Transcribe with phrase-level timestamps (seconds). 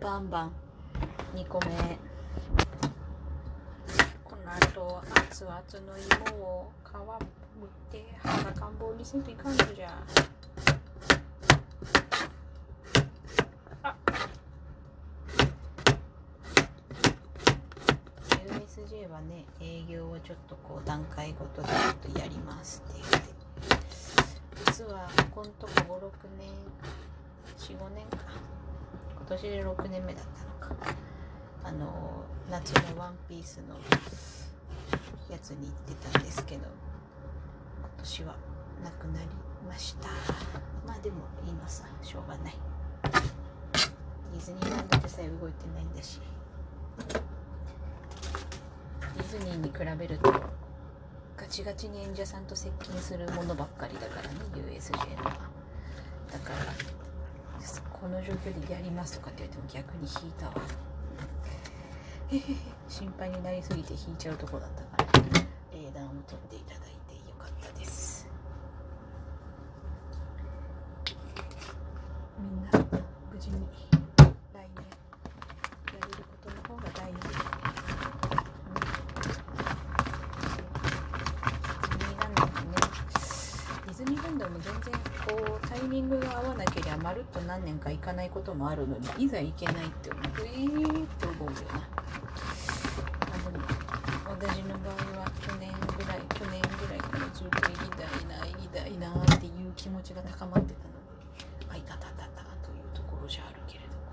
[0.00, 0.52] バンバン
[1.34, 1.98] 2個目。
[4.22, 6.88] この後熱々の芋を皮
[7.58, 10.04] むいて裸んぼにせんといかんのじゃ。
[13.82, 13.94] あ。
[18.44, 23.34] USJ はね営業をちょっとこう段階ごとでちょっとやりますって言って。
[24.66, 25.72] 実はこんとこ
[26.22, 26.50] 56年
[27.76, 28.18] 45年か。
[29.28, 30.24] 今年で6年目だっ
[30.60, 30.94] たのか。
[31.64, 33.74] あの夏のワンピースの
[35.28, 38.36] やつに行ってたんですけど今年は
[38.84, 39.26] なくなり
[39.68, 40.08] ました。
[40.86, 42.54] まあでもいいのさしょうがない。
[44.32, 46.20] ディズニーランドでさえ動いてないんだし。
[49.16, 50.32] ディズニーに比べると
[51.36, 55.32] ガチガチに演者さんと接近するものばっかりだからね USJ のは。
[56.30, 56.56] だから
[58.00, 60.54] この状況でやりますとかって言われても逆に引いたわ。
[62.88, 65.20] 心配になりすぎて引いちゃうとこだったから
[65.72, 68.28] 英断を取っていただいてよかったです
[72.36, 72.70] みんな
[73.32, 74.64] 無事に来年や
[75.94, 77.18] れることの方が大事
[81.92, 82.74] ディズニーランドもね
[83.86, 84.94] ディズニーランドも全然
[85.28, 90.24] こうタイミングが合わなければまるっと何年か行かないこともあるのにいざ行けないって思う。
[90.44, 91.88] えーって思うよな。
[93.32, 93.64] あでも
[94.28, 100.92] 私の場合は去年ぐらい去年ぐらいからずっと行きたいな行きたいなっていう気持ちが高まってたの。
[101.58, 104.04] であいたたたたというところじゃあるけれども。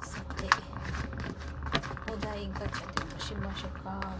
[0.00, 0.48] さて
[2.10, 4.16] お題ガチャでもしましょうか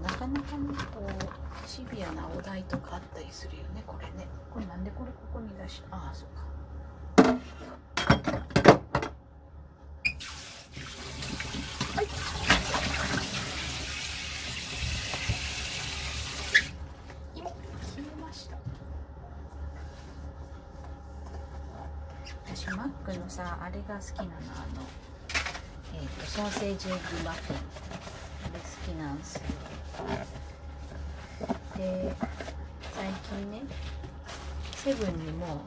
[0.00, 4.28] なかなかねこうシビアなお題とかあったりするよねこれね。
[4.52, 6.42] これなんでこれここに出しああそうか。
[11.96, 12.06] はい。
[17.34, 17.54] 芋消
[17.98, 18.56] えました。
[22.46, 24.82] 私マックのさあれが好きなのあの
[25.94, 27.58] えっ、とソーセージエッグマフィン。
[27.58, 27.60] あ
[28.52, 29.42] れ好きなんすよ。
[31.82, 32.14] で
[32.94, 33.62] 最近ね
[34.76, 35.62] セブンにも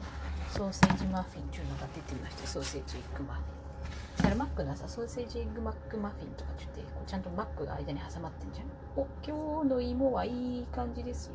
[0.50, 6.50] ソーセージマフィンっていうのが出てましてソーセージエッグマフィンあれマックのさソーセージエッグマックマフィンとか。
[6.52, 8.66] って言ってこうちゃんとマックが間に挟まってんじゃん
[8.96, 11.34] お今日の芋はいい感じですよ。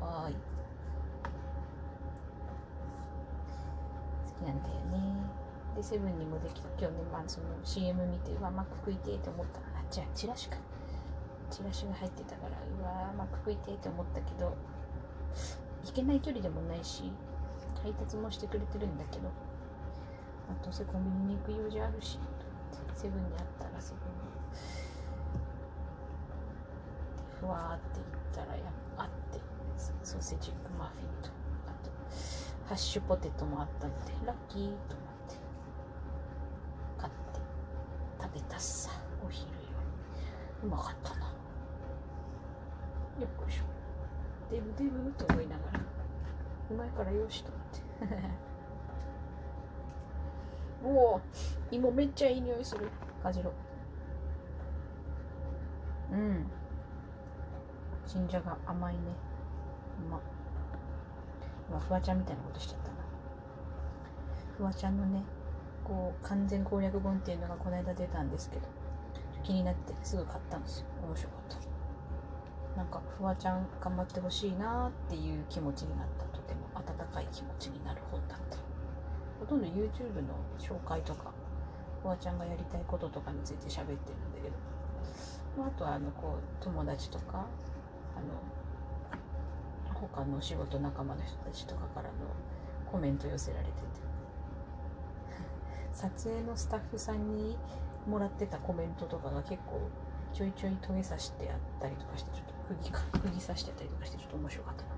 [0.00, 0.32] はい。
[0.32, 0.38] 好
[4.38, 5.14] きなんだよね。
[5.76, 6.68] でセブンにもできた。
[6.78, 9.58] 今日ねまあその CM 見てうわマック食いてえと思った。
[9.60, 10.56] らあじゃあチラシか。
[11.50, 14.56] チラシが入ってたからうわーマック食いてえと思ったけど
[15.84, 17.12] 行けない距離でもないし
[17.82, 19.30] 配達もしてくれてるんだけど、ま
[20.60, 22.18] あ、どうせコンビニに行く用事あるし
[22.94, 24.30] セブンにあったらセブンに
[27.40, 28.62] ふわーって行ったらや
[28.98, 29.40] あって
[30.02, 31.30] ソーセージッグマフィンと
[31.66, 31.90] あと
[32.68, 34.76] ハッシュポテトもあったのでラッキーと思っ
[35.28, 35.36] て
[36.98, 37.40] 買って
[38.20, 38.90] 食べたっさ
[39.24, 39.54] お昼よ
[40.62, 40.66] り。
[40.66, 41.39] うまかったな。
[43.20, 43.64] よっこいしょ
[44.50, 45.80] デブデブと思いながら
[46.70, 48.40] うまいからよしと思って
[50.82, 51.20] おお
[51.70, 52.88] 芋めっちゃいい匂いする。
[53.22, 53.52] かじろ
[56.10, 56.46] うん。
[58.06, 59.00] チンジャが甘いね。
[60.06, 60.18] うま
[61.68, 62.94] 今フワちゃんみたいなことしちゃったな。
[64.56, 65.22] フワちゃんのね
[65.84, 68.62] こう完全攻略本っていうのがこの間出たんですけど
[69.42, 70.86] 気になってすぐ買ったんですよ。
[71.06, 71.59] 面白かった。
[72.80, 76.82] なんかフワちゃん頑張ってほしいなっていう気持ちになったとても温
[77.12, 78.56] かい気持ちになる本だった。
[79.38, 81.30] ほとんど YouTube の紹介とか
[82.00, 84.56] フワちゃんがやりたいこととかについて喋ってるんだけど、
[85.58, 87.44] まあ、あとはあのこう友達とか
[88.16, 92.10] あの他の仕事仲間の人たちとかからの
[92.90, 93.76] コメント寄せられてて。
[95.92, 97.58] 撮影のスタッフさんに
[98.06, 99.82] もらってたコメントとかが結構
[100.32, 104.88] ちょいちょいトゲさしてやったりとかしてちょっと釘か釘刺してやったりとかしてちょっと面白かったな。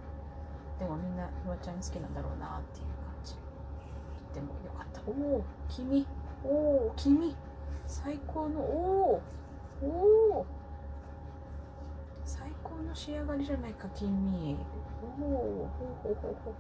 [0.79, 3.35] でもみんなフワちゃん好きなんだろうなっていう感じ。
[4.35, 5.01] でもよかった。
[5.07, 6.07] おお君。
[6.45, 6.49] お
[6.89, 7.35] お君。
[7.87, 9.21] 最高のお
[9.83, 9.87] おお
[10.41, 10.47] お
[12.25, 14.57] 最高の仕上がりじゃないか君。
[15.03, 16.55] おおほほほほ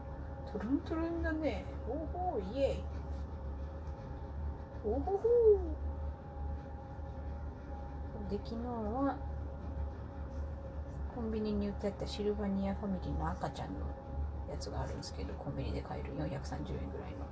[0.53, 1.65] トゥルントゥルンだね。
[1.89, 2.83] おおイエイ。
[4.85, 5.19] おほほ
[8.32, 9.14] で昨日は
[11.14, 13.81] コンビニに売ってあったシルバニアファミリーの赤ちゃんの
[14.50, 17.26] やつがあるんですけどコンビニで買える430円ぐらいの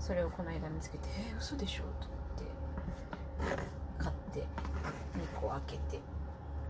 [0.00, 3.62] それをこの間見つけて「えー、嘘でしょ?」と思って
[3.96, 6.00] 買って2個開けて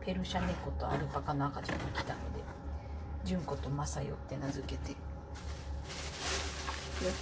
[0.02, 2.40] ペルシャ猫とアルパカの赤ちゃんが来たので
[3.24, 4.94] 純子とマサヨって名付けて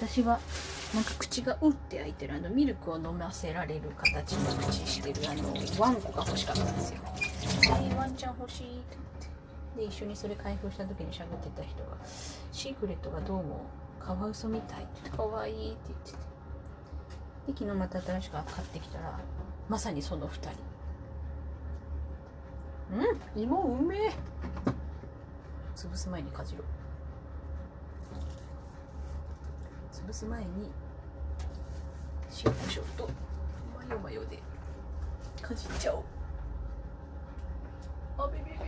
[0.03, 0.41] 私は
[0.95, 7.01] なんか口がうって開いてるあのミルクを飲ませられる形の口してるあのワンコが欲しかったんですよ。
[7.05, 9.05] えー、ワンちゃん欲しいって思
[9.75, 11.97] ってで一緒にそれ開封した時に喋ってた人が
[12.53, 13.67] シークレットがどうも
[13.99, 16.19] カワウソみたいかわいいって言ってて。
[17.47, 19.19] で昨日また新しく買ってきたら
[19.69, 20.51] まさにその2人。
[23.37, 23.43] うん。
[23.43, 24.13] 芋うめえ
[25.75, 26.65] 潰す前にかじろう
[29.93, 30.71] 潰す前に
[32.45, 33.09] 塩コショウと
[33.77, 34.39] マヨマヨで。
[35.41, 36.03] かじっちゃおう。
[38.17, 38.59] あべべべべ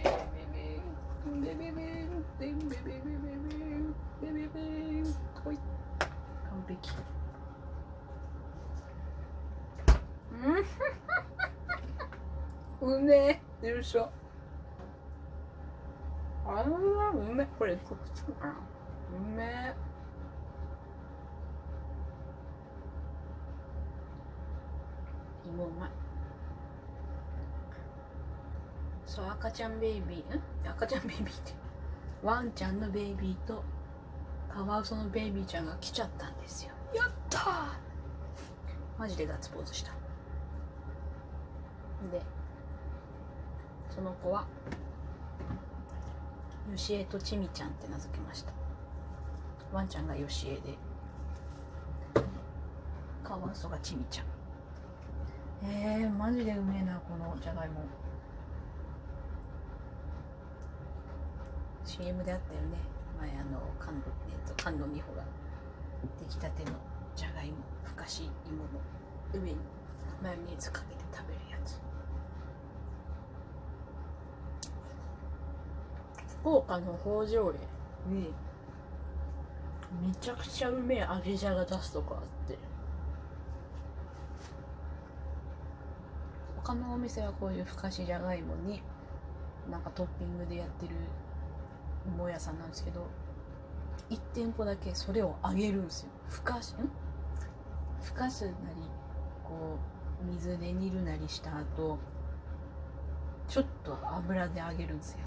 [1.33, 1.83] べべべべべ
[2.39, 3.37] べべべべ
[4.21, 4.61] べべべべ
[5.45, 5.55] ほい
[6.03, 6.91] 完璧
[12.83, 14.11] うんうめえよいしょ
[16.45, 18.55] あうめこれこっちかなう
[19.37, 19.75] めえ
[25.47, 25.91] 芋うまい。
[29.07, 30.43] そう赤ちゃんベイビーん？
[30.69, 31.53] 赤ちゃんベイビーって。
[32.23, 33.63] ワンちゃんのベイビーと
[34.53, 36.73] カワウソのベイビーちゃんが来ちゃったんですよ。
[36.95, 37.43] やったー！
[38.99, 39.93] マジでガッツポーズした。
[42.13, 42.21] で
[43.91, 44.47] その子は
[46.71, 48.53] ヨシエとチミちゃんって名付けました。
[49.73, 50.61] ワンちゃんがヨシエで
[53.23, 54.27] カワウソがチミちゃん
[55.63, 57.81] えー、マジでうめえなこのじゃがいも。
[61.85, 62.77] CM であったよね。
[63.19, 65.25] 前あの菅野,、えっと、菅野美穂が
[66.19, 66.77] 出来たての
[67.15, 69.57] じゃがいもふかし芋の上に
[70.23, 71.81] マヨネーズかけて食べるやつ。
[76.41, 77.53] 福岡の北条
[78.11, 78.33] 園に
[80.07, 82.59] めちゃくちゃうめえ揚げじゃが出すとこあって
[86.67, 88.83] 他のお店はこういうふかしじゃがいもに
[89.71, 90.97] なんかトッピングでやってる
[92.09, 93.07] 芋屋さんなんですけど
[94.11, 96.11] 1店舗だけそれを揚げるんですよ。
[96.27, 96.91] ふかしん？
[98.03, 98.57] ふかすなり
[99.45, 99.79] こ
[100.21, 101.99] う水で煮るなりした後
[103.47, 105.19] ちょっと油で揚げるんですよ。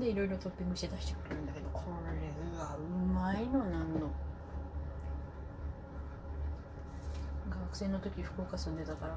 [0.00, 4.08] でいろいろトッピングして出してくれるんだけどこれうわうまいのなんの。
[7.66, 9.16] 学生の時福岡住んでたから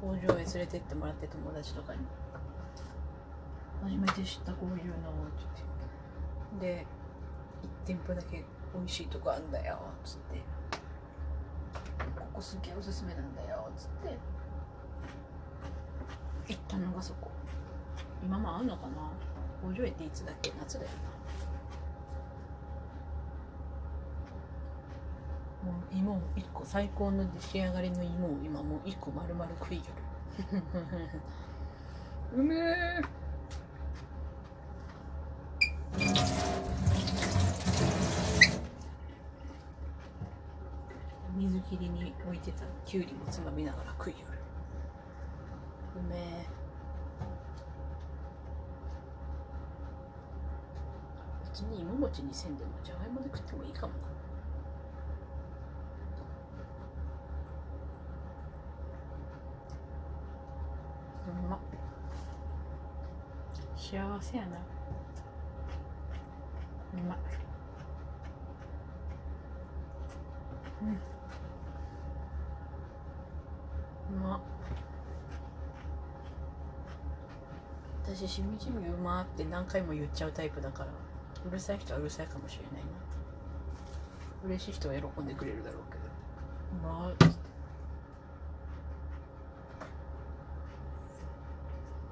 [0.00, 2.00] 工場へ連れてってもらって友達とかに。
[3.82, 4.82] 初めて知ったこういうのをっ
[5.36, 5.44] て
[6.60, 6.84] 言って。
[6.84, 6.86] で
[7.84, 10.38] 1店舗だけ美味しいとこあるんだよっつって。
[12.18, 14.18] ここすげえおすすめなんだよっつって。
[16.48, 17.30] 行ったのがそこ。
[18.22, 18.94] 今もあんのかな？
[19.62, 20.52] 工場へっていつだっけ？
[20.58, 20.96] 夏だよな。
[25.70, 29.84] もう芋を1個最高の仕上がりの芋を今もう1個丸々食いよ
[30.52, 30.62] る。
[32.36, 33.02] うめえ。
[41.36, 44.38] 水切りに置いてたきゅうりもつまみながら食いよる。
[46.00, 46.46] うめえ。
[51.44, 53.98] 別に芋餅にせんでもじゃがいもで食ってもいいかもな
[61.28, 61.58] うまっ
[63.90, 64.50] 幸せやな。
[66.94, 67.18] うま。
[70.80, 70.90] うん。
[74.14, 74.36] うま。
[74.36, 74.40] っ
[78.04, 80.90] 私しみじみうまって何回も言っちゃうタイプだから
[81.44, 82.90] うるさい人はうるさいかもしれないな。
[84.44, 86.04] 嬉しい人は喜んでくれるだろうけど。
[86.90, 87.40] うまいっつって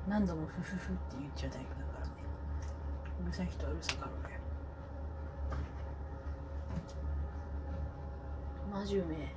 [0.09, 2.12] 何度もフフフって言っちゃうタイプだからね。
[3.23, 4.41] うるさい人はうるさかろうね。
[8.73, 9.35] マジうめえ。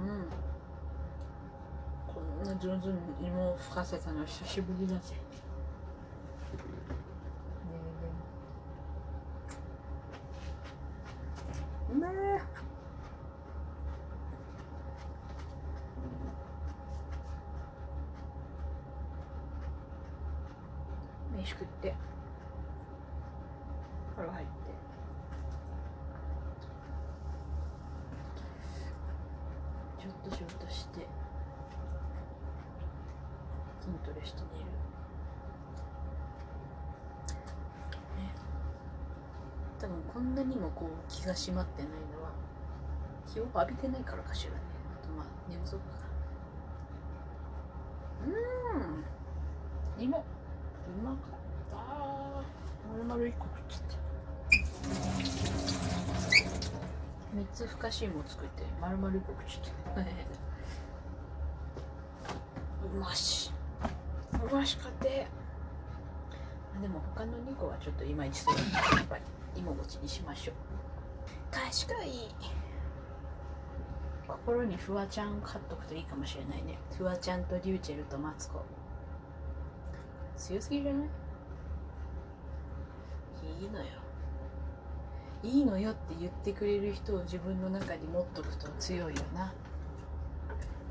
[0.00, 0.44] うん。
[2.14, 2.94] こんな上手に
[3.26, 5.14] 芋を吹かせたの久しぶりだぜ
[11.92, 12.10] うめえ
[21.36, 21.94] 飯食って
[24.14, 24.52] 風呂入って
[30.04, 31.06] ちょっと仕事して。
[33.80, 34.66] 筋トレして寝る。
[38.18, 38.34] ね。
[39.78, 42.32] 多分こんなにもこう気が締まってないのは
[43.26, 44.58] 日を浴びてないからかしらね。
[45.02, 45.84] あとまあ寝不足か
[48.26, 50.04] うーん。
[50.04, 50.22] 芋う
[51.02, 51.16] まか。
[51.16, 51.76] った
[52.92, 54.03] 丸々1個食っちゃった。
[57.34, 60.06] 3つふかし芋作って丸々1個食っちゃったう
[63.00, 63.50] まし。
[64.32, 65.26] うましかって。
[66.80, 69.22] でも他の2個はちょっといまいちそうだやっぱり
[69.56, 70.54] 芋餅にしましょう。
[71.50, 71.62] 確
[71.98, 72.34] かに。
[74.26, 76.78] 心にフワちゃん買っとくといいかもしれないね。
[76.96, 78.64] フワちゃんとリューチェルとマツコ。
[80.36, 81.08] 強すぎじゃない？
[83.62, 83.86] いいのよ
[85.44, 89.52] いいのよって言ってくれる人を自分の中に持っとくと強いよな。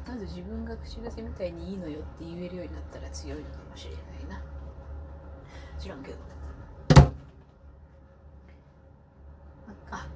[0.07, 4.43] まず自分が口癖みたいにいいのよって言えるようになったら強いのかもしれないな。
[5.79, 6.17] 知らんけど。
[9.89, 10.07] あ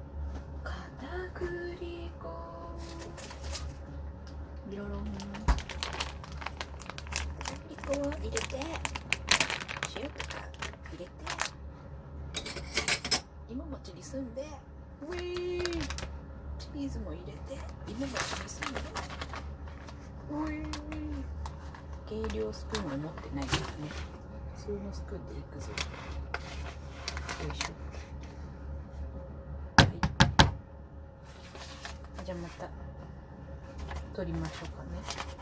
[0.62, 0.76] 片
[1.34, 2.28] 栗粉。
[4.70, 5.04] ビロロン
[5.46, 5.56] 片
[7.66, 8.38] 栗粉を入れて
[9.96, 10.44] 塩とか
[10.92, 11.10] 入れて
[13.78, 14.42] 芋餅にすんで
[15.02, 15.62] ウィー
[16.58, 18.80] チーズも入れて芋餅にすんで。
[20.30, 20.66] ウィー
[22.06, 23.90] 計量スプーンを持ってないからね。
[24.56, 25.70] 普通のスプーンでいくぞ。
[25.70, 25.74] よ
[27.52, 27.66] いしょ。
[29.76, 29.88] はい。
[32.24, 32.68] じゃあまた
[34.14, 35.37] 取りましょうかね